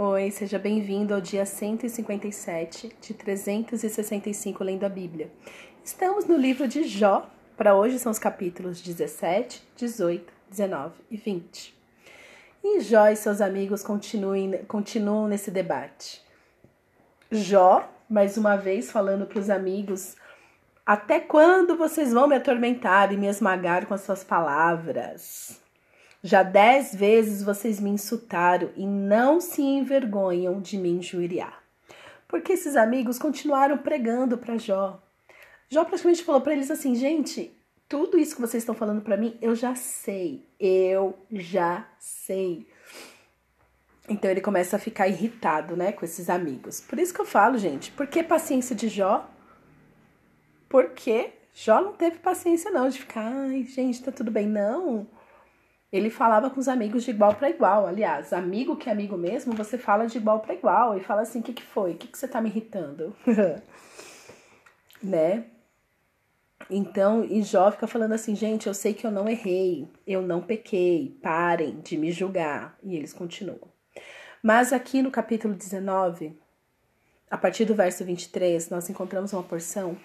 Oi, 0.00 0.30
seja 0.30 0.60
bem-vindo 0.60 1.12
ao 1.12 1.20
dia 1.20 1.44
157 1.44 2.94
de 3.00 3.14
365 3.14 4.62
lendo 4.62 4.86
a 4.86 4.88
Bíblia. 4.88 5.28
Estamos 5.82 6.24
no 6.24 6.36
livro 6.36 6.68
de 6.68 6.84
Jó. 6.84 7.28
Para 7.56 7.74
hoje 7.74 7.98
são 7.98 8.12
os 8.12 8.18
capítulos 8.20 8.80
17, 8.80 9.60
18, 9.74 10.32
19 10.50 10.94
e 11.10 11.16
20. 11.16 11.76
E 12.62 12.78
Jó 12.78 13.08
e 13.08 13.16
seus 13.16 13.40
amigos 13.40 13.82
continuem, 13.82 14.64
continuam 14.68 15.26
nesse 15.26 15.50
debate. 15.50 16.22
Jó, 17.32 17.92
mais 18.08 18.38
uma 18.38 18.54
vez, 18.54 18.92
falando 18.92 19.26
para 19.26 19.40
os 19.40 19.50
amigos: 19.50 20.14
Até 20.86 21.18
quando 21.18 21.76
vocês 21.76 22.12
vão 22.12 22.28
me 22.28 22.36
atormentar 22.36 23.12
e 23.12 23.16
me 23.16 23.26
esmagar 23.26 23.84
com 23.86 23.94
as 23.94 24.02
suas 24.02 24.22
palavras? 24.22 25.60
Já 26.22 26.42
dez 26.42 26.94
vezes 26.94 27.42
vocês 27.42 27.78
me 27.78 27.90
insultaram 27.90 28.70
e 28.76 28.84
não 28.86 29.40
se 29.40 29.62
envergonham 29.62 30.60
de 30.60 30.76
me 30.76 30.90
injuriar. 30.90 31.62
Porque 32.26 32.52
esses 32.52 32.76
amigos 32.76 33.18
continuaram 33.18 33.78
pregando 33.78 34.36
para 34.36 34.58
Jó. 34.58 35.00
Jó 35.70 35.84
praticamente 35.84 36.24
falou 36.24 36.40
para 36.40 36.52
eles 36.52 36.70
assim: 36.70 36.94
gente, 36.94 37.56
tudo 37.88 38.18
isso 38.18 38.34
que 38.34 38.40
vocês 38.40 38.62
estão 38.62 38.74
falando 38.74 39.00
para 39.00 39.16
mim, 39.16 39.38
eu 39.40 39.54
já 39.54 39.74
sei. 39.74 40.44
Eu 40.58 41.18
já 41.30 41.88
sei. 41.98 42.66
Então 44.08 44.30
ele 44.30 44.40
começa 44.40 44.76
a 44.76 44.78
ficar 44.78 45.06
irritado, 45.06 45.76
né, 45.76 45.92
com 45.92 46.04
esses 46.04 46.28
amigos. 46.30 46.80
Por 46.80 46.98
isso 46.98 47.14
que 47.14 47.20
eu 47.20 47.26
falo, 47.26 47.58
gente, 47.58 47.90
por 47.92 48.06
que 48.06 48.22
paciência 48.22 48.74
de 48.74 48.88
Jó? 48.88 49.28
Porque 50.68 51.30
Jó 51.52 51.80
não 51.80 51.92
teve 51.92 52.18
paciência 52.18 52.70
não 52.70 52.88
de 52.88 53.00
ficar, 53.00 53.24
ai, 53.24 53.64
gente, 53.64 54.02
tá 54.02 54.10
tudo 54.10 54.30
bem, 54.30 54.46
não. 54.46 55.06
Ele 55.90 56.10
falava 56.10 56.50
com 56.50 56.60
os 56.60 56.68
amigos 56.68 57.04
de 57.04 57.10
igual 57.10 57.34
para 57.34 57.48
igual. 57.48 57.86
Aliás, 57.86 58.32
amigo 58.32 58.76
que 58.76 58.88
é 58.88 58.92
amigo 58.92 59.16
mesmo, 59.16 59.54
você 59.54 59.78
fala 59.78 60.06
de 60.06 60.18
igual 60.18 60.40
para 60.40 60.54
igual 60.54 60.96
e 60.96 61.00
fala 61.00 61.22
assim: 61.22 61.40
o 61.40 61.42
que, 61.42 61.52
que 61.52 61.62
foi? 61.62 61.92
O 61.92 61.96
que, 61.96 62.08
que 62.08 62.18
você 62.18 62.28
tá 62.28 62.40
me 62.40 62.50
irritando? 62.50 63.16
né? 65.02 65.44
Então, 66.70 67.24
e 67.24 67.42
Jó 67.42 67.70
fica 67.70 67.86
falando 67.86 68.12
assim: 68.12 68.36
gente, 68.36 68.66
eu 68.66 68.74
sei 68.74 68.92
que 68.92 69.06
eu 69.06 69.10
não 69.10 69.28
errei, 69.28 69.88
eu 70.06 70.20
não 70.20 70.42
pequei, 70.42 71.18
parem 71.22 71.80
de 71.80 71.96
me 71.96 72.12
julgar. 72.12 72.76
E 72.82 72.94
eles 72.94 73.14
continuam. 73.14 73.60
Mas 74.42 74.72
aqui 74.72 75.00
no 75.00 75.10
capítulo 75.10 75.54
19, 75.54 76.38
a 77.30 77.38
partir 77.38 77.64
do 77.64 77.74
verso 77.74 78.04
23, 78.04 78.68
nós 78.68 78.88
encontramos 78.90 79.32
uma 79.32 79.42
porção 79.42 79.96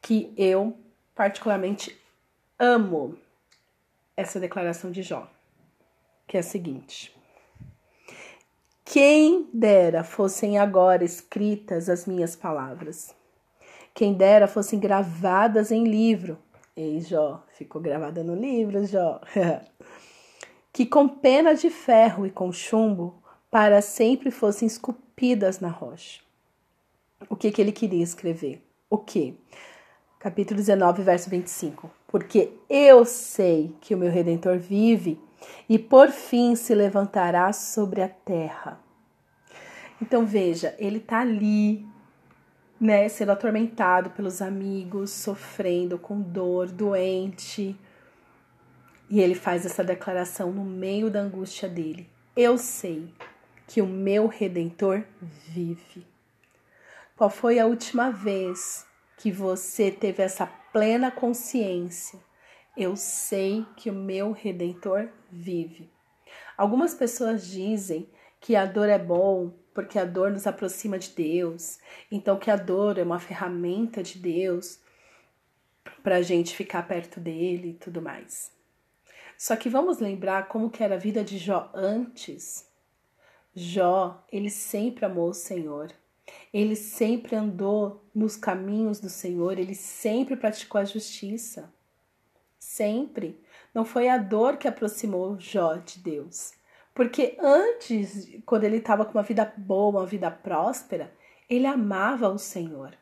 que 0.00 0.32
eu 0.36 0.76
particularmente 1.14 1.96
amo 2.58 3.18
essa 4.16 4.38
declaração 4.38 4.90
de 4.90 5.02
Jó, 5.02 5.28
que 6.26 6.36
é 6.36 6.40
a 6.40 6.42
seguinte: 6.42 7.14
Quem 8.84 9.48
dera 9.52 10.04
fossem 10.04 10.58
agora 10.58 11.04
escritas 11.04 11.88
as 11.88 12.06
minhas 12.06 12.36
palavras, 12.36 13.14
quem 13.92 14.14
dera 14.14 14.46
fossem 14.46 14.78
gravadas 14.78 15.70
em 15.70 15.84
livro. 15.84 16.38
Ei, 16.76 17.00
Jó, 17.00 17.44
ficou 17.56 17.80
gravada 17.80 18.24
no 18.24 18.34
livro, 18.34 18.84
Jó. 18.86 19.20
que 20.72 20.84
com 20.84 21.08
pena 21.08 21.54
de 21.54 21.70
ferro 21.70 22.26
e 22.26 22.30
com 22.30 22.52
chumbo 22.52 23.22
para 23.48 23.80
sempre 23.80 24.32
fossem 24.32 24.66
esculpidas 24.66 25.60
na 25.60 25.68
rocha. 25.68 26.20
O 27.30 27.36
que, 27.36 27.52
que 27.52 27.62
ele 27.62 27.70
queria 27.70 28.02
escrever? 28.02 28.60
O 28.90 28.98
que? 28.98 29.38
Capítulo 30.18 30.58
19, 30.58 31.02
verso 31.04 31.30
25 31.30 32.03
porque 32.14 32.52
eu 32.70 33.04
sei 33.04 33.74
que 33.80 33.92
o 33.92 33.98
meu 33.98 34.08
redentor 34.08 34.56
vive 34.56 35.20
e 35.68 35.76
por 35.76 36.10
fim 36.10 36.54
se 36.54 36.72
levantará 36.72 37.52
sobre 37.52 38.00
a 38.00 38.08
terra. 38.08 38.80
Então 40.00 40.24
veja, 40.24 40.76
ele 40.78 40.98
está 40.98 41.22
ali, 41.22 41.84
né, 42.80 43.08
sendo 43.08 43.32
atormentado 43.32 44.10
pelos 44.10 44.40
amigos, 44.40 45.10
sofrendo 45.10 45.98
com 45.98 46.20
dor, 46.20 46.68
doente. 46.68 47.76
E 49.10 49.20
ele 49.20 49.34
faz 49.34 49.66
essa 49.66 49.82
declaração 49.82 50.52
no 50.52 50.62
meio 50.62 51.10
da 51.10 51.18
angústia 51.18 51.68
dele. 51.68 52.08
Eu 52.36 52.56
sei 52.58 53.12
que 53.66 53.82
o 53.82 53.88
meu 53.88 54.28
redentor 54.28 55.02
vive. 55.48 56.06
Qual 57.16 57.28
foi 57.28 57.58
a 57.58 57.66
última 57.66 58.12
vez 58.12 58.86
que 59.16 59.32
você 59.32 59.90
teve 59.90 60.22
essa 60.22 60.48
plena 60.74 61.08
consciência. 61.08 62.18
Eu 62.76 62.96
sei 62.96 63.64
que 63.76 63.88
o 63.88 63.94
meu 63.94 64.32
redentor 64.32 65.08
vive. 65.30 65.88
Algumas 66.56 66.92
pessoas 66.92 67.46
dizem 67.46 68.10
que 68.40 68.56
a 68.56 68.66
dor 68.66 68.88
é 68.88 68.98
bom 68.98 69.54
porque 69.72 70.00
a 70.00 70.04
dor 70.04 70.32
nos 70.32 70.48
aproxima 70.48 70.98
de 70.98 71.10
Deus, 71.10 71.78
então 72.10 72.40
que 72.40 72.50
a 72.50 72.56
dor 72.56 72.98
é 72.98 73.04
uma 73.04 73.20
ferramenta 73.20 74.02
de 74.02 74.18
Deus 74.18 74.80
para 76.02 76.16
a 76.16 76.22
gente 76.22 76.56
ficar 76.56 76.82
perto 76.88 77.20
dele 77.20 77.70
e 77.70 77.74
tudo 77.74 78.02
mais. 78.02 78.50
Só 79.38 79.54
que 79.54 79.68
vamos 79.68 80.00
lembrar 80.00 80.48
como 80.48 80.70
que 80.70 80.82
era 80.82 80.96
a 80.96 80.98
vida 80.98 81.22
de 81.22 81.38
Jó 81.38 81.70
antes. 81.72 82.68
Jó, 83.54 84.24
ele 84.32 84.50
sempre 84.50 85.04
amou 85.04 85.28
o 85.28 85.34
Senhor. 85.34 85.92
Ele 86.52 86.76
sempre 86.76 87.36
andou 87.36 88.04
nos 88.14 88.36
caminhos 88.36 89.00
do 89.00 89.08
Senhor, 89.08 89.58
ele 89.58 89.74
sempre 89.74 90.36
praticou 90.36 90.80
a 90.80 90.84
justiça. 90.84 91.72
Sempre. 92.58 93.40
Não 93.74 93.84
foi 93.84 94.08
a 94.08 94.16
dor 94.16 94.56
que 94.56 94.68
aproximou 94.68 95.38
Jó 95.38 95.76
de 95.76 95.98
Deus. 95.98 96.52
Porque 96.94 97.36
antes, 97.40 98.28
quando 98.46 98.64
ele 98.64 98.76
estava 98.76 99.04
com 99.04 99.12
uma 99.12 99.22
vida 99.22 99.52
boa, 99.56 100.00
uma 100.00 100.06
vida 100.06 100.30
próspera, 100.30 101.12
ele 101.50 101.66
amava 101.66 102.28
o 102.28 102.38
Senhor. 102.38 102.96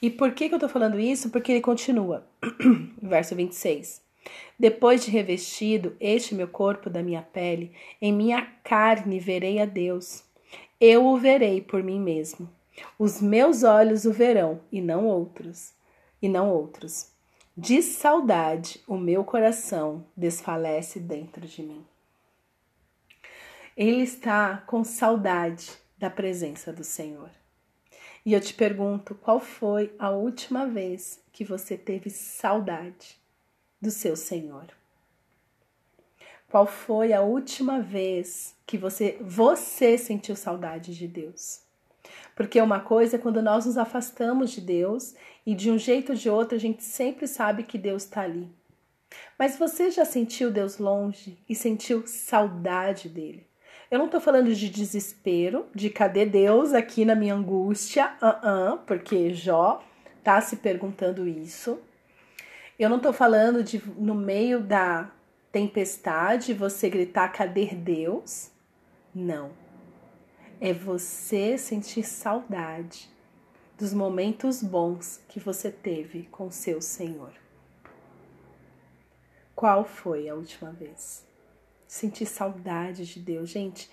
E 0.00 0.08
por 0.08 0.32
que, 0.32 0.48
que 0.48 0.54
eu 0.54 0.56
estou 0.56 0.68
falando 0.68 0.98
isso? 0.98 1.30
Porque 1.30 1.52
ele 1.52 1.60
continua, 1.60 2.26
verso 3.02 3.34
26. 3.34 4.02
Depois 4.58 5.04
de 5.04 5.10
revestido 5.10 5.96
este 6.00 6.34
meu 6.34 6.48
corpo 6.48 6.90
da 6.90 7.02
minha 7.02 7.22
pele, 7.22 7.72
em 8.00 8.12
minha 8.12 8.42
carne 8.64 9.20
verei 9.20 9.60
a 9.60 9.64
Deus. 9.64 10.24
Eu 10.80 11.06
o 11.06 11.18
verei 11.18 11.60
por 11.60 11.82
mim 11.82 12.00
mesmo. 12.00 12.48
Os 12.96 13.20
meus 13.20 13.64
olhos 13.64 14.04
o 14.04 14.12
verão 14.12 14.60
e 14.70 14.80
não 14.80 15.06
outros, 15.06 15.72
e 16.22 16.28
não 16.28 16.50
outros. 16.50 17.10
De 17.56 17.82
saudade, 17.82 18.80
o 18.86 18.96
meu 18.96 19.24
coração 19.24 20.06
desfalece 20.16 21.00
dentro 21.00 21.44
de 21.48 21.64
mim. 21.64 21.84
Ele 23.76 24.02
está 24.02 24.58
com 24.58 24.84
saudade 24.84 25.72
da 25.98 26.08
presença 26.08 26.72
do 26.72 26.84
Senhor. 26.84 27.30
E 28.24 28.32
eu 28.32 28.40
te 28.40 28.54
pergunto, 28.54 29.16
qual 29.16 29.40
foi 29.40 29.92
a 29.98 30.10
última 30.10 30.64
vez 30.64 31.20
que 31.32 31.44
você 31.44 31.76
teve 31.76 32.10
saudade 32.10 33.18
do 33.80 33.90
seu 33.90 34.14
Senhor? 34.14 34.77
Qual 36.50 36.66
foi 36.66 37.12
a 37.12 37.20
última 37.20 37.80
vez 37.80 38.54
que 38.66 38.78
você 38.78 39.18
você 39.20 39.98
sentiu 39.98 40.34
saudade 40.34 40.94
de 40.94 41.06
Deus? 41.06 41.60
Porque 42.34 42.58
uma 42.58 42.80
coisa 42.80 43.16
é 43.16 43.18
quando 43.18 43.42
nós 43.42 43.66
nos 43.66 43.76
afastamos 43.76 44.50
de 44.50 44.62
Deus 44.62 45.14
e 45.44 45.54
de 45.54 45.70
um 45.70 45.76
jeito 45.76 46.12
ou 46.12 46.18
de 46.18 46.30
outro 46.30 46.56
a 46.56 46.60
gente 46.60 46.82
sempre 46.82 47.26
sabe 47.26 47.64
que 47.64 47.76
Deus 47.76 48.04
está 48.04 48.22
ali. 48.22 48.48
Mas 49.38 49.58
você 49.58 49.90
já 49.90 50.06
sentiu 50.06 50.50
Deus 50.50 50.78
longe 50.78 51.38
e 51.46 51.54
sentiu 51.54 52.06
saudade 52.06 53.10
dele? 53.10 53.46
Eu 53.90 53.98
não 53.98 54.06
estou 54.06 54.20
falando 54.20 54.54
de 54.54 54.70
desespero, 54.70 55.66
de 55.74 55.90
cadê 55.90 56.24
Deus 56.24 56.72
aqui 56.72 57.04
na 57.04 57.14
minha 57.14 57.34
angústia, 57.34 58.12
uh 58.22 58.46
-uh, 58.46 58.78
porque 58.86 59.34
Jó 59.34 59.82
tá 60.24 60.40
se 60.40 60.56
perguntando 60.56 61.28
isso. 61.28 61.78
Eu 62.78 62.88
não 62.88 62.96
estou 62.96 63.12
falando 63.12 63.62
de 63.62 63.82
no 63.98 64.14
meio 64.14 64.60
da 64.60 65.10
tempestade 65.50 66.52
você 66.52 66.88
gritar 66.88 67.28
cadê 67.30 67.66
Deus? 67.74 68.50
Não 69.14 69.68
é 70.60 70.72
você 70.72 71.56
sentir 71.56 72.04
saudade 72.04 73.08
dos 73.76 73.92
momentos 73.94 74.62
bons 74.62 75.20
que 75.28 75.38
você 75.38 75.70
teve 75.70 76.24
com 76.24 76.50
seu 76.50 76.82
Senhor. 76.82 77.32
Qual 79.54 79.84
foi 79.84 80.28
a 80.28 80.34
última 80.34 80.72
vez? 80.72 81.24
Sentir 81.86 82.26
saudade 82.26 83.06
de 83.06 83.20
Deus, 83.20 83.48
gente. 83.48 83.90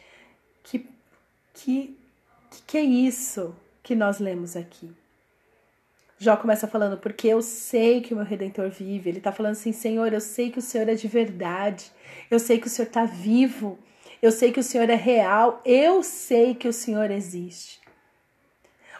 Que 0.63 0.89
que 1.53 1.97
que 2.67 2.77
é 2.77 2.81
isso 2.81 3.55
que 3.81 3.95
nós 3.95 4.19
lemos 4.19 4.55
aqui? 4.55 4.93
Jó 6.17 6.37
começa 6.37 6.67
falando, 6.67 6.97
porque 6.97 7.27
eu 7.27 7.41
sei 7.41 8.01
que 8.01 8.13
o 8.13 8.17
meu 8.17 8.25
redentor 8.25 8.69
vive. 8.69 9.09
Ele 9.09 9.17
está 9.17 9.31
falando 9.31 9.53
assim, 9.53 9.71
Senhor, 9.73 10.13
eu 10.13 10.21
sei 10.21 10.49
que 10.49 10.59
o 10.59 10.61
Senhor 10.61 10.87
é 10.87 10.95
de 10.95 11.07
verdade. 11.07 11.91
Eu 12.31 12.39
sei 12.39 12.59
que 12.59 12.67
o 12.67 12.69
Senhor 12.69 12.87
está 12.87 13.05
vivo. 13.05 13.77
Eu 14.21 14.31
sei 14.31 14.51
que 14.51 14.59
o 14.59 14.63
Senhor 14.63 14.89
é 14.89 14.95
real, 14.95 15.61
eu 15.65 16.01
sei 16.01 16.55
que 16.55 16.67
o 16.67 16.73
Senhor 16.73 17.11
existe. 17.11 17.81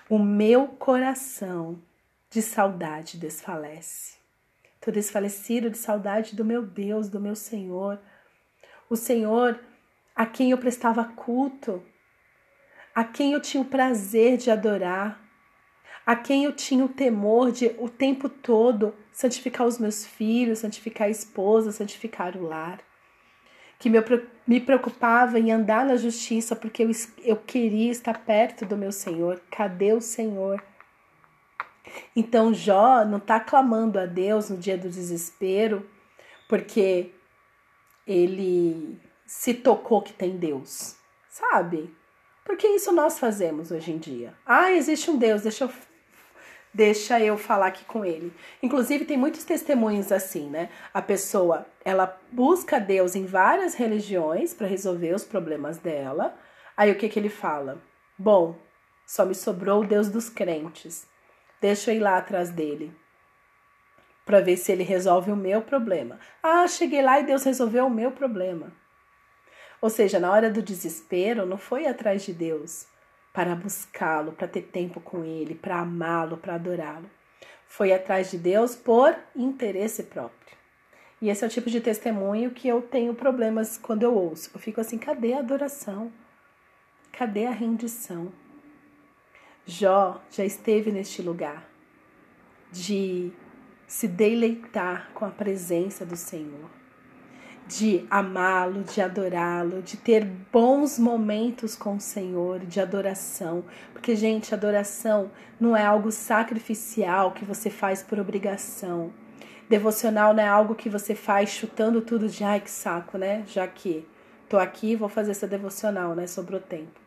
O 0.09 0.19
meu 0.19 0.67
coração 0.67 1.81
de 2.29 2.41
saudade 2.41 3.17
desfalece. 3.17 4.17
Estou 4.75 4.93
desfalecido 4.93 5.69
de 5.69 5.77
saudade 5.77 6.35
do 6.35 6.45
meu 6.45 6.63
Deus, 6.63 7.09
do 7.09 7.19
meu 7.19 7.35
Senhor. 7.35 7.99
O 8.87 8.95
Senhor 8.95 9.59
a 10.15 10.25
quem 10.25 10.51
eu 10.51 10.57
prestava 10.57 11.03
culto. 11.05 11.81
a 12.95 13.03
quem 13.03 13.33
eu 13.33 13.41
tinha 13.41 13.61
o 13.61 13.65
prazer 13.65 14.37
de 14.37 14.49
adorar, 14.49 15.21
a 16.05 16.15
quem 16.15 16.43
eu 16.43 16.53
tinha 16.53 16.85
o 16.85 16.89
temor 16.89 17.51
de 17.51 17.75
o 17.79 17.89
tempo 17.89 18.29
todo 18.29 18.93
santificar 19.11 19.65
os 19.65 19.79
meus 19.79 20.05
filhos, 20.05 20.59
santificar 20.59 21.07
a 21.07 21.11
esposa, 21.11 21.71
santificar 21.71 22.37
o 22.37 22.43
lar. 22.43 22.79
Que 23.79 23.89
me 24.47 24.61
preocupava 24.61 25.39
em 25.39 25.51
andar 25.51 25.85
na 25.85 25.97
justiça 25.97 26.55
porque 26.55 26.83
eu, 26.83 26.91
eu 27.23 27.35
queria 27.35 27.91
estar 27.91 28.19
perto 28.23 28.65
do 28.65 28.77
meu 28.77 28.91
Senhor. 28.91 29.41
Cadê 29.49 29.93
o 29.93 30.01
Senhor? 30.01 30.63
Então 32.15 32.53
Jó 32.53 33.03
não 33.03 33.17
está 33.17 33.39
clamando 33.39 33.99
a 33.99 34.05
Deus 34.05 34.49
no 34.49 34.57
dia 34.57 34.77
do 34.77 34.89
desespero 34.89 35.87
porque 36.47 37.11
ele 38.07 38.99
se 39.25 39.53
tocou 39.53 40.01
que 40.01 40.13
tem 40.13 40.37
Deus, 40.37 40.95
sabe? 41.29 41.93
Porque 42.43 42.67
isso 42.67 42.91
nós 42.91 43.17
fazemos 43.17 43.71
hoje 43.71 43.91
em 43.91 43.97
dia. 43.97 44.35
Ah, 44.45 44.71
existe 44.71 45.09
um 45.09 45.17
Deus, 45.17 45.41
deixa 45.41 45.63
eu 45.63 45.71
deixa 46.75 47.21
eu 47.21 47.37
falar 47.37 47.67
aqui 47.67 47.85
com 47.85 48.03
ele. 48.03 48.33
Inclusive 48.61 49.05
tem 49.05 49.15
muitos 49.15 49.45
testemunhos 49.45 50.11
assim, 50.11 50.49
né? 50.49 50.69
A 50.93 51.01
pessoa, 51.01 51.65
ela 51.85 52.19
busca 52.29 52.81
Deus 52.81 53.15
em 53.15 53.25
várias 53.25 53.75
religiões 53.75 54.53
para 54.53 54.67
resolver 54.67 55.13
os 55.13 55.23
problemas 55.23 55.77
dela. 55.77 56.37
Aí 56.75 56.91
o 56.91 56.97
que 56.97 57.07
que 57.07 57.17
ele 57.17 57.29
fala? 57.29 57.81
Bom, 58.17 58.59
só 59.07 59.25
me 59.25 59.33
sobrou 59.33 59.83
o 59.83 59.87
Deus 59.87 60.09
dos 60.09 60.29
crentes. 60.29 61.07
Deixa 61.61 61.91
eu 61.91 61.95
ir 61.95 61.99
lá 61.99 62.17
atrás 62.17 62.49
dele 62.49 62.93
para 64.25 64.41
ver 64.41 64.57
se 64.57 64.71
ele 64.71 64.83
resolve 64.83 65.31
o 65.31 65.35
meu 65.35 65.61
problema. 65.61 66.19
Ah, 66.43 66.67
cheguei 66.67 67.01
lá 67.01 67.19
e 67.19 67.25
Deus 67.25 67.43
resolveu 67.43 67.85
o 67.85 67.91
meu 67.91 68.11
problema. 68.11 68.73
Ou 69.79 69.89
seja, 69.89 70.19
na 70.19 70.29
hora 70.29 70.49
do 70.49 70.61
desespero, 70.61 71.45
não 71.45 71.57
foi 71.57 71.85
atrás 71.85 72.23
de 72.23 72.33
Deus 72.33 72.87
para 73.35 73.53
buscá-lo, 73.53 74.31
para 74.31 74.47
ter 74.47 74.61
tempo 74.61 75.01
com 75.01 75.25
ele, 75.25 75.53
para 75.53 75.81
amá-lo, 75.81 76.37
para 76.37 76.55
adorá-lo. 76.55 77.11
Foi 77.67 77.91
atrás 77.91 78.31
de 78.31 78.37
Deus 78.37 78.77
por 78.77 79.13
interesse 79.35 80.03
próprio. 80.03 80.55
E 81.21 81.29
esse 81.29 81.43
é 81.43 81.47
o 81.47 81.49
tipo 81.49 81.69
de 81.69 81.81
testemunho 81.81 82.51
que 82.51 82.65
eu 82.65 82.81
tenho 82.81 83.13
problemas 83.13 83.77
quando 83.77 84.03
eu 84.03 84.15
ouço. 84.15 84.51
Eu 84.53 84.59
fico 84.59 84.79
assim: 84.79 84.97
cadê 84.97 85.33
a 85.33 85.39
adoração? 85.39 86.13
Cadê 87.11 87.45
a 87.45 87.51
rendição? 87.51 88.31
Jó 89.65 90.21
já 90.31 90.45
esteve 90.45 90.89
neste 90.89 91.21
lugar 91.21 91.67
de 92.71 93.33
se 93.85 94.07
deleitar 94.07 95.11
com 95.13 95.25
a 95.25 95.29
presença 95.29 96.05
do 96.05 96.15
Senhor, 96.15 96.69
de 97.67 98.05
amá-lo, 98.09 98.83
de 98.83 99.01
adorá-lo, 99.01 99.81
de 99.81 99.97
ter 99.97 100.23
bons 100.23 100.99
momentos 100.99 101.75
com 101.75 101.95
o 101.95 101.99
Senhor, 101.99 102.59
de 102.59 102.79
adoração. 102.79 103.63
Porque, 103.91 104.15
gente, 104.15 104.53
adoração 104.53 105.31
não 105.59 105.75
é 105.75 105.85
algo 105.85 106.11
sacrificial 106.11 107.31
que 107.31 107.43
você 107.43 107.69
faz 107.69 108.03
por 108.03 108.19
obrigação. 108.19 109.11
Devocional 109.67 110.33
não 110.33 110.43
é 110.43 110.47
algo 110.47 110.75
que 110.75 110.89
você 110.89 111.15
faz 111.15 111.49
chutando 111.49 112.01
tudo 112.01 112.29
de 112.29 112.43
ai 112.43 112.59
que 112.59 112.69
saco, 112.69 113.17
né? 113.17 113.43
Já 113.47 113.67
que 113.67 114.07
tô 114.47 114.57
aqui, 114.57 114.95
vou 114.95 115.09
fazer 115.09 115.31
essa 115.31 115.47
devocional, 115.47 116.13
né? 116.13 116.27
Sobrou 116.27 116.59
tempo. 116.59 116.99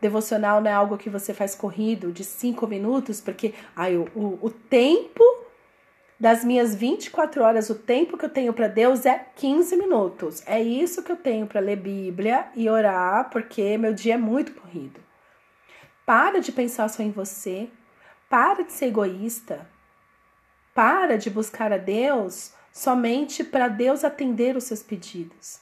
Devocional 0.00 0.60
não 0.60 0.70
é 0.70 0.74
algo 0.74 0.98
que 0.98 1.10
você 1.10 1.32
faz 1.32 1.54
corrido 1.54 2.12
de 2.12 2.24
cinco 2.24 2.66
minutos, 2.66 3.20
porque 3.20 3.54
ai, 3.76 3.96
o, 3.96 4.08
o, 4.14 4.38
o 4.42 4.50
tempo 4.50 5.22
das 6.18 6.44
minhas 6.44 6.74
24 6.74 7.42
horas, 7.42 7.70
o 7.70 7.76
tempo 7.76 8.18
que 8.18 8.24
eu 8.24 8.30
tenho 8.30 8.52
para 8.52 8.66
Deus 8.66 9.06
é 9.06 9.26
15 9.36 9.76
minutos. 9.76 10.42
É 10.46 10.60
isso 10.60 11.02
que 11.02 11.12
eu 11.12 11.16
tenho 11.16 11.46
para 11.46 11.60
ler 11.60 11.76
Bíblia 11.76 12.48
e 12.56 12.68
orar, 12.68 13.30
porque 13.30 13.78
meu 13.78 13.94
dia 13.94 14.14
é 14.14 14.18
muito 14.18 14.52
corrido. 14.52 15.00
Para 16.04 16.40
de 16.40 16.50
pensar 16.50 16.88
só 16.88 17.02
em 17.02 17.12
você. 17.12 17.70
Para 18.28 18.64
de 18.64 18.72
ser 18.72 18.86
egoísta. 18.86 19.68
Para 20.74 21.16
de 21.16 21.30
buscar 21.30 21.72
a 21.72 21.78
Deus 21.78 22.52
somente 22.72 23.44
para 23.44 23.68
Deus 23.68 24.04
atender 24.04 24.56
os 24.56 24.64
seus 24.64 24.82
pedidos. 24.82 25.60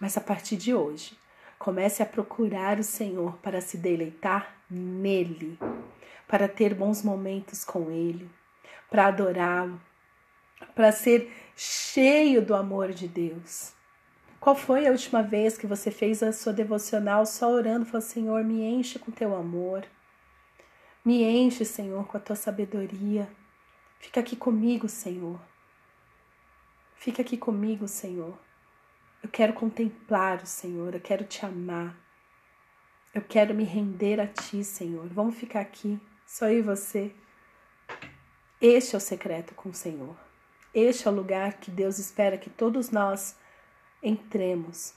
Mas 0.00 0.16
a 0.16 0.20
partir 0.20 0.56
de 0.56 0.74
hoje, 0.74 1.18
comece 1.58 2.02
a 2.02 2.06
procurar 2.06 2.78
o 2.78 2.84
Senhor 2.84 3.36
para 3.38 3.60
se 3.60 3.76
deleitar 3.76 4.54
nele, 4.68 5.58
para 6.26 6.48
ter 6.48 6.74
bons 6.74 7.02
momentos 7.02 7.64
com 7.64 7.90
Ele 7.90 8.28
para 8.90 9.06
adorá-lo, 9.06 9.80
para 10.74 10.92
ser 10.92 11.32
cheio 11.56 12.44
do 12.44 12.54
amor 12.54 12.92
de 12.92 13.06
Deus. 13.06 13.72
Qual 14.40 14.56
foi 14.56 14.86
a 14.86 14.90
última 14.90 15.22
vez 15.22 15.56
que 15.56 15.66
você 15.66 15.90
fez 15.90 16.22
a 16.22 16.32
sua 16.32 16.52
devocional 16.52 17.24
só 17.24 17.50
orando, 17.50 17.86
falou: 17.86 18.00
Senhor, 18.00 18.42
me 18.44 18.64
enche 18.64 18.98
com 18.98 19.12
teu 19.12 19.36
amor, 19.36 19.86
me 21.04 21.22
enche, 21.22 21.64
Senhor, 21.64 22.06
com 22.06 22.16
a 22.16 22.20
tua 22.20 22.36
sabedoria. 22.36 23.28
Fica 23.98 24.20
aqui 24.20 24.36
comigo, 24.36 24.88
Senhor. 24.88 25.40
Fica 26.94 27.22
aqui 27.22 27.36
comigo, 27.36 27.88
Senhor. 27.88 28.38
Eu 29.22 29.28
quero 29.28 29.52
contemplar 29.52 30.42
o 30.42 30.46
Senhor, 30.46 30.94
eu 30.94 31.00
quero 31.00 31.24
te 31.24 31.44
amar. 31.44 31.96
Eu 33.14 33.22
quero 33.22 33.54
me 33.54 33.64
render 33.64 34.20
a 34.20 34.26
ti, 34.26 34.62
Senhor. 34.62 35.06
Vamos 35.08 35.36
ficar 35.36 35.60
aqui, 35.60 36.00
só 36.26 36.46
eu 36.46 36.58
e 36.58 36.62
você. 36.62 37.14
Este 38.60 38.94
é 38.94 38.98
o 38.98 39.00
secreto 39.00 39.54
com 39.54 39.70
o 39.70 39.74
Senhor. 39.74 40.14
Este 40.74 41.08
é 41.08 41.10
o 41.10 41.14
lugar 41.14 41.54
que 41.54 41.70
Deus 41.70 41.98
espera 41.98 42.36
que 42.36 42.50
todos 42.50 42.90
nós 42.90 43.34
entremos. 44.02 44.92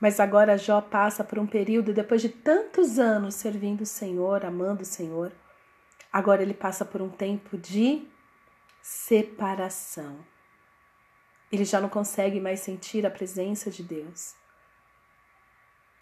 Mas 0.00 0.18
agora 0.18 0.58
Jó 0.58 0.80
passa 0.80 1.22
por 1.22 1.38
um 1.38 1.46
período, 1.46 1.92
depois 1.92 2.20
de 2.20 2.28
tantos 2.28 2.98
anos 2.98 3.36
servindo 3.36 3.82
o 3.82 3.86
Senhor, 3.86 4.44
amando 4.44 4.82
o 4.82 4.86
Senhor, 4.86 5.30
agora 6.12 6.42
ele 6.42 6.52
passa 6.52 6.84
por 6.84 7.00
um 7.00 7.08
tempo 7.08 7.56
de 7.56 8.08
separação. 8.82 10.18
Ele 11.52 11.64
já 11.64 11.80
não 11.80 11.88
consegue 11.88 12.40
mais 12.40 12.58
sentir 12.58 13.06
a 13.06 13.10
presença 13.10 13.70
de 13.70 13.84
Deus. 13.84 14.34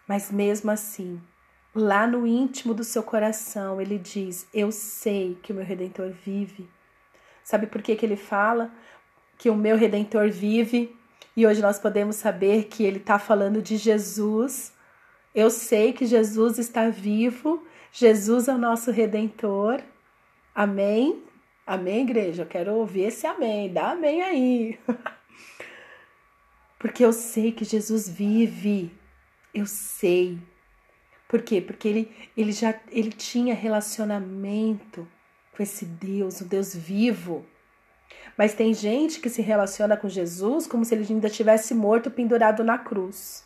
Mas 0.06 0.30
mesmo 0.30 0.70
assim, 0.70 1.20
lá 1.74 2.06
no 2.06 2.26
íntimo 2.26 2.72
do 2.72 2.84
seu 2.84 3.02
coração, 3.02 3.78
ele 3.78 3.98
diz: 3.98 4.48
Eu 4.54 4.72
sei 4.72 5.34
que 5.42 5.52
o 5.52 5.54
meu 5.54 5.64
redentor 5.64 6.10
vive 6.10 6.68
Sabe 7.48 7.66
por 7.66 7.80
que, 7.80 7.96
que 7.96 8.04
ele 8.04 8.14
fala 8.14 8.70
que 9.38 9.48
o 9.48 9.56
meu 9.56 9.74
redentor 9.74 10.30
vive? 10.30 10.94
E 11.34 11.46
hoje 11.46 11.62
nós 11.62 11.78
podemos 11.78 12.16
saber 12.16 12.64
que 12.64 12.84
ele 12.84 12.98
está 12.98 13.18
falando 13.18 13.62
de 13.62 13.78
Jesus. 13.78 14.74
Eu 15.34 15.48
sei 15.48 15.94
que 15.94 16.04
Jesus 16.04 16.58
está 16.58 16.90
vivo, 16.90 17.66
Jesus 17.90 18.48
é 18.48 18.52
o 18.52 18.58
nosso 18.58 18.90
redentor. 18.90 19.80
Amém? 20.54 21.24
Amém, 21.66 22.02
igreja? 22.02 22.42
Eu 22.42 22.46
quero 22.46 22.74
ouvir 22.74 23.04
esse 23.04 23.26
amém. 23.26 23.72
Dá 23.72 23.92
amém 23.92 24.20
aí. 24.20 24.78
Porque 26.78 27.02
eu 27.02 27.14
sei 27.14 27.50
que 27.50 27.64
Jesus 27.64 28.06
vive. 28.06 28.92
Eu 29.54 29.64
sei. 29.64 30.38
Por 31.26 31.40
quê? 31.40 31.62
Porque 31.62 31.88
ele, 31.88 32.14
ele 32.36 32.52
já 32.52 32.78
ele 32.90 33.10
tinha 33.10 33.54
relacionamento 33.54 35.08
com 35.58 35.62
esse 35.64 35.84
Deus, 35.84 36.40
o 36.40 36.44
Deus 36.44 36.72
vivo. 36.72 37.44
Mas 38.36 38.54
tem 38.54 38.72
gente 38.72 39.18
que 39.18 39.28
se 39.28 39.42
relaciona 39.42 39.96
com 39.96 40.08
Jesus 40.08 40.68
como 40.68 40.84
se 40.84 40.94
ele 40.94 41.04
ainda 41.10 41.28
tivesse 41.28 41.74
morto 41.74 42.12
pendurado 42.12 42.62
na 42.62 42.78
cruz. 42.78 43.44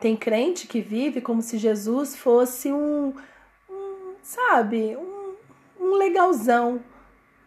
Tem 0.00 0.16
crente 0.16 0.66
que 0.66 0.80
vive 0.80 1.20
como 1.20 1.40
se 1.40 1.58
Jesus 1.58 2.16
fosse 2.16 2.72
um, 2.72 3.14
um 3.70 4.14
sabe, 4.20 4.96
um, 4.96 5.36
um 5.78 5.94
legalzão, 5.94 6.82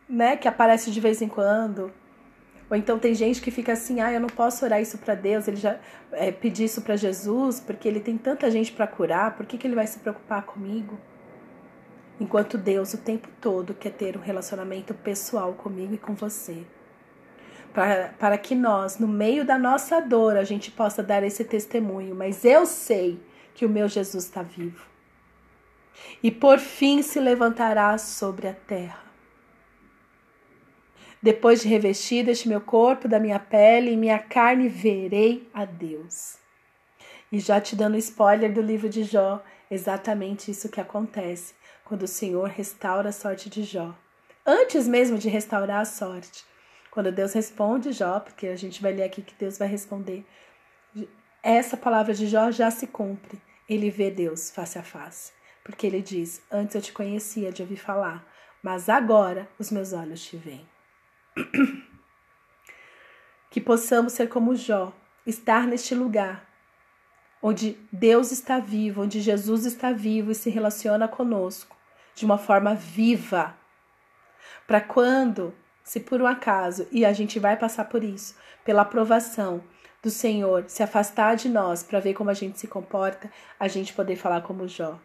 né, 0.08 0.38
que 0.38 0.48
aparece 0.48 0.90
de 0.90 1.02
vez 1.02 1.22
em 1.22 1.28
quando. 1.28 1.92
Ou 2.70 2.78
então 2.78 2.98
tem 2.98 3.14
gente 3.14 3.42
que 3.42 3.52
fica 3.52 3.74
assim, 3.74 4.00
ah, 4.00 4.14
eu 4.14 4.22
não 4.22 4.30
posso 4.30 4.64
orar 4.64 4.82
isso 4.82 4.98
para 5.00 5.16
Deus, 5.16 5.50
ele 5.50 5.58
já 5.58 5.78
é, 6.14 6.32
pedir 6.32 6.64
isso 6.64 6.82
para 6.82 6.96
Jesus, 6.96 7.60
porque 7.60 7.90
ele 7.90 8.00
tem 8.00 8.18
tanta 8.18 8.50
gente 8.50 8.72
para 8.72 8.88
curar, 8.88 9.36
por 9.36 9.46
que, 9.46 9.58
que 9.58 9.68
ele 9.68 9.76
vai 9.76 9.86
se 9.86 10.00
preocupar 10.00 10.44
comigo? 10.44 10.98
Enquanto 12.20 12.58
Deus 12.58 12.94
o 12.94 12.98
tempo 12.98 13.28
todo 13.42 13.74
quer 13.74 13.92
ter 13.92 14.18
um 14.18 14.22
relacionamento 14.22 14.94
pessoal 14.94 15.54
comigo 15.54 15.94
e 15.94 15.98
com 15.98 16.14
você. 16.14 16.64
Para, 17.74 18.14
para 18.18 18.38
que 18.38 18.56
nós, 18.56 18.98
no 19.00 19.08
meio 19.08 19.44
da 19.44 19.58
nossa 19.58 20.00
dor, 20.00 20.38
a 20.38 20.44
gente 20.44 20.72
possa 20.72 21.04
dar 21.04 21.24
esse 21.24 21.44
testemunho, 21.44 22.16
mas 22.16 22.46
eu 22.46 22.66
sei 22.66 23.20
que 23.54 23.66
o 23.66 23.70
meu 23.70 23.88
Jesus 23.88 24.26
está 24.26 24.42
vivo. 24.42 24.86
E 26.24 26.32
por 26.32 26.58
fim 26.60 27.02
se 27.02 27.20
levantará 27.20 27.98
sobre 27.98 28.48
a 28.48 28.54
terra. 28.54 29.04
Depois 31.22 31.62
de 31.62 31.68
revestido 31.68 32.30
este 32.30 32.48
meu 32.48 32.62
corpo 32.62 33.08
da 33.08 33.20
minha 33.20 33.40
pele 33.40 33.92
e 33.92 33.98
minha 33.98 34.20
carne, 34.20 34.70
verei 34.70 35.50
a 35.54 35.66
Deus. 35.66 36.38
E 37.32 37.40
já 37.40 37.60
te 37.60 37.76
dando 37.76 37.98
spoiler 37.98 38.54
do 38.54 38.62
livro 38.62 38.88
de 38.88 39.04
Jó, 39.04 39.44
exatamente 39.70 40.52
isso 40.52 40.70
que 40.70 40.80
acontece 40.80 41.55
quando 41.86 42.02
o 42.02 42.08
Senhor 42.08 42.50
restaura 42.50 43.10
a 43.10 43.14
sorte 43.14 43.50
de 43.50 43.64
Jó. 43.64 43.96
Antes 44.46 44.88
mesmo 44.88 45.18
de 45.18 45.30
restaurar 45.30 45.82
a 45.82 45.86
sorte, 45.86 46.44
quando 46.92 47.12
Deus 47.12 47.32
responde 47.34 47.94
Jó, 47.94 48.20
porque 48.20 48.48
a 48.48 48.56
gente 48.56 48.82
vai 48.82 48.92
ler 48.92 49.04
aqui 49.04 49.22
que 49.22 49.36
Deus 49.36 49.58
vai 49.58 49.68
responder, 49.68 50.26
essa 51.42 51.78
palavra 51.78 52.14
de 52.14 52.28
Jó 52.28 52.52
já 52.52 52.70
se 52.72 52.88
cumpre. 52.88 53.40
ele 53.70 53.90
vê 53.90 54.10
Deus 54.10 54.50
face 54.50 54.78
a 54.80 54.84
face. 54.84 55.32
Porque 55.64 55.86
ele 55.86 56.02
diz: 56.02 56.42
Antes 56.52 56.76
eu 56.76 56.82
te 56.82 56.92
conhecia 56.92 57.52
de 57.52 57.62
ouvir 57.62 57.78
falar, 57.78 58.26
mas 58.62 58.90
agora 58.90 59.48
os 59.60 59.72
meus 59.72 59.94
olhos 59.94 60.24
te 60.24 60.38
veem. 60.38 60.68
que 63.52 63.62
possamos 63.62 64.14
ser 64.14 64.28
como 64.28 64.56
Jó, 64.56 64.92
estar 65.26 65.68
neste 65.68 65.94
lugar 65.94 66.48
onde 67.42 67.78
Deus 67.92 68.32
está 68.32 68.60
vivo, 68.60 69.04
onde 69.04 69.22
Jesus 69.22 69.66
está 69.66 69.92
vivo 69.92 70.32
e 70.32 70.36
se 70.36 70.50
relaciona 70.50 71.08
conosco 71.08 71.75
de 72.16 72.26
uma 72.26 72.38
forma 72.38 72.74
viva. 72.74 73.56
Para 74.66 74.82
quando, 74.82 75.54
se 75.84 76.00
por 76.00 76.22
um 76.22 76.26
acaso, 76.26 76.88
e 76.92 77.06
a 77.06 77.14
gente 77.14 77.38
vai 77.38 77.58
passar 77.58 77.86
por 77.86 78.04
isso, 78.04 78.36
pela 78.64 78.82
aprovação 78.82 79.64
do 80.02 80.10
Senhor, 80.10 80.66
se 80.68 80.82
afastar 80.82 81.36
de 81.36 81.50
nós 81.50 81.84
para 81.84 82.00
ver 82.00 82.14
como 82.14 82.30
a 82.30 82.34
gente 82.34 82.60
se 82.60 82.68
comporta, 82.68 83.32
a 83.60 83.68
gente 83.68 83.94
poder 83.94 84.16
falar 84.16 84.42
como 84.42 84.68
Jó. 84.68 85.00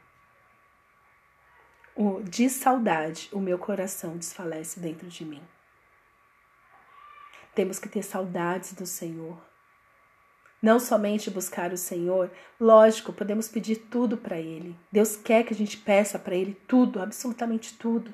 O, 1.97 2.23
de 2.23 2.49
saudade, 2.49 3.29
o 3.33 3.41
meu 3.41 3.59
coração 3.59 4.17
desfalece 4.17 4.79
dentro 4.79 5.09
de 5.09 5.25
mim. 5.25 5.43
Temos 7.55 7.79
que 7.79 7.89
ter 7.89 8.03
saudades 8.03 8.73
do 8.73 8.87
Senhor. 8.87 9.50
Não 10.63 10.79
somente 10.79 11.31
buscar 11.31 11.73
o 11.73 11.77
Senhor, 11.77 12.31
lógico, 12.59 13.15
podemos 13.15 13.49
pedir 13.49 13.77
tudo 13.77 14.17
para 14.19 14.39
Ele. 14.39 14.79
Deus 14.93 15.17
quer 15.17 15.43
que 15.43 15.55
a 15.55 15.57
gente 15.57 15.79
peça 15.79 16.19
para 16.19 16.35
Ele 16.35 16.55
tudo, 16.69 17.01
absolutamente 17.01 17.79
tudo. 17.79 18.13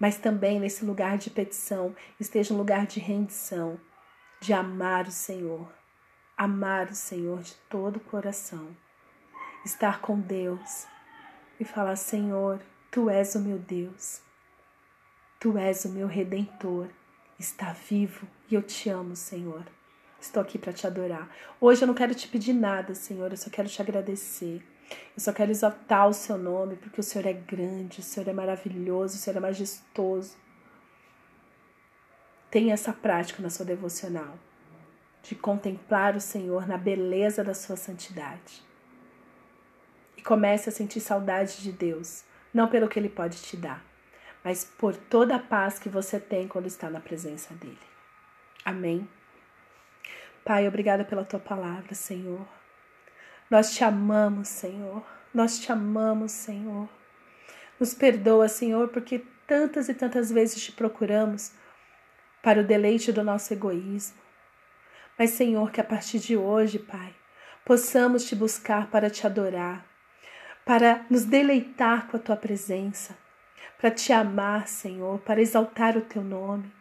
Mas 0.00 0.18
também 0.18 0.58
nesse 0.58 0.84
lugar 0.84 1.16
de 1.16 1.30
petição 1.30 1.94
esteja 2.18 2.52
um 2.52 2.56
lugar 2.56 2.86
de 2.86 2.98
rendição, 2.98 3.78
de 4.40 4.52
amar 4.52 5.06
o 5.06 5.12
Senhor, 5.12 5.72
amar 6.36 6.88
o 6.88 6.94
Senhor 6.94 7.40
de 7.40 7.54
todo 7.68 7.96
o 7.96 8.00
coração, 8.00 8.76
estar 9.64 10.00
com 10.00 10.18
Deus 10.18 10.86
e 11.60 11.64
falar: 11.64 11.96
Senhor, 11.96 12.60
Tu 12.90 13.08
és 13.08 13.34
o 13.36 13.40
meu 13.40 13.58
Deus, 13.58 14.20
Tu 15.38 15.56
és 15.56 15.84
o 15.84 15.90
meu 15.90 16.08
redentor, 16.08 16.88
está 17.38 17.72
vivo 17.72 18.26
e 18.50 18.56
eu 18.56 18.62
te 18.62 18.88
amo, 18.88 19.14
Senhor. 19.14 19.77
Estou 20.20 20.42
aqui 20.42 20.58
para 20.58 20.72
te 20.72 20.86
adorar. 20.86 21.28
Hoje 21.60 21.82
eu 21.82 21.86
não 21.86 21.94
quero 21.94 22.14
te 22.14 22.26
pedir 22.26 22.52
nada, 22.52 22.94
Senhor, 22.94 23.30
eu 23.30 23.36
só 23.36 23.48
quero 23.50 23.68
te 23.68 23.80
agradecer. 23.80 24.62
Eu 24.90 25.20
só 25.20 25.32
quero 25.32 25.50
exaltar 25.50 26.08
o 26.08 26.12
seu 26.12 26.36
nome, 26.36 26.76
porque 26.76 27.00
o 27.00 27.02
Senhor 27.02 27.26
é 27.26 27.32
grande, 27.32 28.00
o 28.00 28.02
Senhor 28.02 28.28
é 28.28 28.32
maravilhoso, 28.32 29.14
o 29.14 29.18
Senhor 29.18 29.36
é 29.36 29.40
majestoso. 29.40 30.36
Tenha 32.50 32.74
essa 32.74 32.92
prática 32.92 33.42
na 33.42 33.50
sua 33.50 33.66
devocional, 33.66 34.38
de 35.22 35.34
contemplar 35.34 36.16
o 36.16 36.20
Senhor 36.20 36.66
na 36.66 36.78
beleza 36.78 37.44
da 37.44 37.54
sua 37.54 37.76
santidade. 37.76 38.62
E 40.16 40.22
comece 40.22 40.68
a 40.68 40.72
sentir 40.72 41.00
saudade 41.00 41.62
de 41.62 41.70
Deus, 41.70 42.24
não 42.52 42.68
pelo 42.68 42.88
que 42.88 42.98
Ele 42.98 43.10
pode 43.10 43.36
te 43.42 43.56
dar, 43.56 43.84
mas 44.42 44.64
por 44.64 44.96
toda 44.96 45.36
a 45.36 45.38
paz 45.38 45.78
que 45.78 45.88
você 45.88 46.18
tem 46.18 46.48
quando 46.48 46.66
está 46.66 46.88
na 46.88 47.00
presença 47.00 47.54
dEle. 47.54 47.78
Amém. 48.64 49.06
Pai, 50.48 50.66
obrigada 50.66 51.04
pela 51.04 51.26
tua 51.26 51.38
palavra, 51.38 51.94
Senhor. 51.94 52.48
Nós 53.50 53.74
te 53.74 53.84
amamos, 53.84 54.48
Senhor. 54.48 55.04
Nós 55.34 55.58
te 55.58 55.70
amamos, 55.70 56.32
Senhor. 56.32 56.88
Nos 57.78 57.92
perdoa, 57.92 58.48
Senhor, 58.48 58.88
porque 58.88 59.26
tantas 59.46 59.90
e 59.90 59.94
tantas 59.94 60.32
vezes 60.32 60.64
te 60.64 60.72
procuramos 60.72 61.52
para 62.42 62.62
o 62.62 62.64
deleite 62.64 63.12
do 63.12 63.22
nosso 63.22 63.52
egoísmo. 63.52 64.16
Mas, 65.18 65.32
Senhor, 65.32 65.70
que 65.70 65.82
a 65.82 65.84
partir 65.84 66.18
de 66.18 66.34
hoje, 66.34 66.78
Pai, 66.78 67.14
possamos 67.62 68.24
te 68.24 68.34
buscar 68.34 68.86
para 68.90 69.10
te 69.10 69.26
adorar, 69.26 69.84
para 70.64 71.04
nos 71.10 71.26
deleitar 71.26 72.06
com 72.06 72.16
a 72.16 72.20
tua 72.20 72.36
presença, 72.36 73.14
para 73.78 73.90
te 73.90 74.14
amar, 74.14 74.66
Senhor, 74.66 75.18
para 75.18 75.42
exaltar 75.42 75.94
o 75.98 76.00
teu 76.00 76.24
nome. 76.24 76.72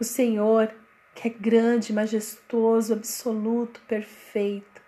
O 0.00 0.04
Senhor 0.04 0.72
que 1.14 1.28
é 1.28 1.30
grande, 1.30 1.92
majestoso, 1.92 2.94
absoluto, 2.94 3.80
perfeito, 3.82 4.80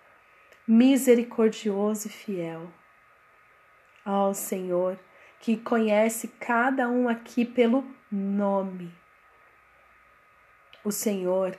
misericordioso 0.67 2.07
e 2.07 2.11
fiel. 2.11 2.71
Ó 4.05 4.29
oh, 4.29 4.33
Senhor, 4.33 4.99
que 5.39 5.57
conhece 5.57 6.27
cada 6.39 6.89
um 6.89 7.07
aqui 7.07 7.45
pelo 7.45 7.85
nome. 8.11 8.93
O 10.83 10.91
Senhor, 10.91 11.57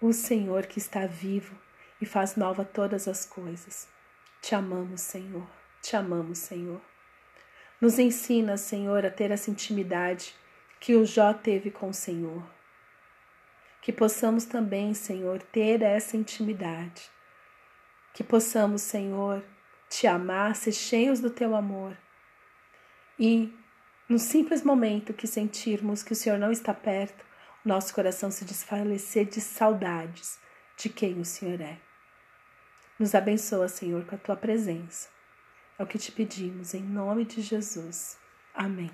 o 0.00 0.12
Senhor 0.12 0.66
que 0.66 0.78
está 0.78 1.06
vivo 1.06 1.56
e 2.00 2.06
faz 2.06 2.36
nova 2.36 2.64
todas 2.64 3.08
as 3.08 3.24
coisas. 3.24 3.88
Te 4.40 4.54
amamos, 4.54 5.00
Senhor. 5.00 5.46
Te 5.82 5.96
amamos, 5.96 6.38
Senhor. 6.38 6.80
Nos 7.80 7.98
ensina, 7.98 8.56
Senhor, 8.56 9.04
a 9.04 9.10
ter 9.10 9.30
essa 9.30 9.50
intimidade 9.50 10.34
que 10.80 10.94
o 10.94 11.04
Jó 11.04 11.34
teve 11.34 11.70
com 11.70 11.88
o 11.88 11.94
Senhor 11.94 12.55
que 13.86 13.92
possamos 13.92 14.44
também, 14.44 14.94
Senhor, 14.94 15.40
ter 15.40 15.80
essa 15.80 16.16
intimidade. 16.16 17.08
Que 18.12 18.24
possamos, 18.24 18.82
Senhor, 18.82 19.44
te 19.88 20.08
amar, 20.08 20.56
ser 20.56 20.72
cheios 20.72 21.20
do 21.20 21.30
teu 21.30 21.54
amor. 21.54 21.96
E, 23.16 23.54
no 24.08 24.18
simples 24.18 24.64
momento 24.64 25.14
que 25.14 25.28
sentirmos 25.28 26.02
que 26.02 26.12
o 26.12 26.16
Senhor 26.16 26.36
não 26.36 26.50
está 26.50 26.74
perto, 26.74 27.24
nosso 27.64 27.94
coração 27.94 28.28
se 28.28 28.44
desfalecer 28.44 29.26
de 29.26 29.40
saudades 29.40 30.36
de 30.76 30.88
quem 30.88 31.20
o 31.20 31.24
Senhor 31.24 31.60
é. 31.60 31.78
Nos 32.98 33.14
abençoa, 33.14 33.68
Senhor, 33.68 34.04
com 34.04 34.16
a 34.16 34.18
tua 34.18 34.34
presença. 34.34 35.08
É 35.78 35.84
o 35.84 35.86
que 35.86 35.96
te 35.96 36.10
pedimos, 36.10 36.74
em 36.74 36.82
nome 36.82 37.24
de 37.24 37.40
Jesus. 37.40 38.18
Amém. 38.52 38.90